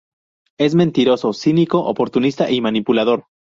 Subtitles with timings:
[0.57, 3.25] Es mentiroso, cínico, oportunista y manipulador.